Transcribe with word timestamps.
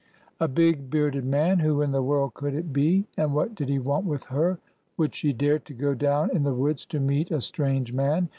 A 0.39 0.47
big, 0.47 0.89
bearded 0.89 1.25
man! 1.25 1.59
Who 1.59 1.83
in 1.83 1.91
the 1.91 2.01
world 2.01 2.33
could 2.33 2.55
it 2.55 2.73
be? 2.73 3.05
And 3.17 3.35
what 3.35 3.53
did 3.53 3.69
he 3.69 3.77
want 3.77 4.07
with 4.07 4.23
her? 4.23 4.57
Would 4.97 5.13
she 5.13 5.31
dare 5.31 5.59
to 5.59 5.73
go 5.75 5.93
down 5.93 6.35
in 6.35 6.41
the 6.41 6.55
woods 6.55 6.87
to 6.87 6.99
meet 6.99 7.29
a 7.29 7.39
strange 7.39 7.93
man 7.93 8.27